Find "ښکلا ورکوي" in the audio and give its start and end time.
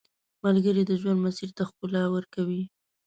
1.69-2.63